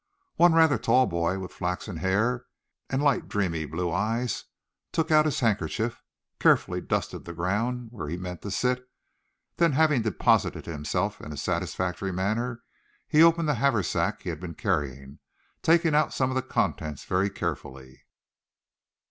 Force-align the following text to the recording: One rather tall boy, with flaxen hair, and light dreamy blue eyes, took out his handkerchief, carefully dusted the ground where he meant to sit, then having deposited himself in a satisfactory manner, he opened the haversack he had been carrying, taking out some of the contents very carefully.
One 0.37 0.53
rather 0.53 0.79
tall 0.79 1.05
boy, 1.05 1.37
with 1.37 1.53
flaxen 1.53 1.97
hair, 1.97 2.45
and 2.89 3.03
light 3.03 3.27
dreamy 3.27 3.65
blue 3.65 3.91
eyes, 3.91 4.45
took 4.91 5.11
out 5.11 5.25
his 5.27 5.41
handkerchief, 5.41 6.01
carefully 6.39 6.81
dusted 6.81 7.25
the 7.25 7.33
ground 7.35 7.89
where 7.91 8.09
he 8.09 8.17
meant 8.17 8.41
to 8.41 8.49
sit, 8.49 8.89
then 9.57 9.73
having 9.73 10.01
deposited 10.01 10.65
himself 10.65 11.21
in 11.21 11.31
a 11.31 11.37
satisfactory 11.37 12.11
manner, 12.11 12.63
he 13.07 13.21
opened 13.21 13.47
the 13.47 13.53
haversack 13.61 14.23
he 14.23 14.29
had 14.31 14.39
been 14.39 14.55
carrying, 14.55 15.19
taking 15.61 15.93
out 15.93 16.13
some 16.15 16.31
of 16.31 16.35
the 16.35 16.41
contents 16.41 17.05
very 17.05 17.29
carefully. 17.29 18.07